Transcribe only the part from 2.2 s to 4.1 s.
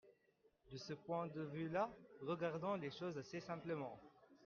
regardons les choses assez simplement.